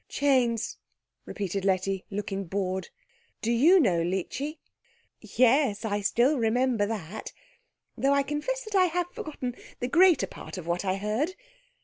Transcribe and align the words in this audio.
"Chains?" 0.09 0.79
repeated 1.27 1.63
Letty, 1.63 2.05
looking 2.09 2.45
bored. 2.45 2.89
"Do 3.43 3.51
you 3.51 3.79
know, 3.79 4.01
Leechy?" 4.01 4.57
"Yes, 5.19 5.85
I 5.85 6.01
still 6.01 6.39
remember 6.39 6.87
that, 6.87 7.31
though 7.95 8.15
I 8.15 8.23
confess 8.23 8.63
that 8.63 8.73
I 8.73 8.85
have 8.85 9.11
forgotten 9.11 9.55
the 9.79 9.87
greater 9.87 10.25
part 10.25 10.57
of 10.57 10.65
what 10.65 10.83
I 10.83 10.95
heard." 10.95 11.35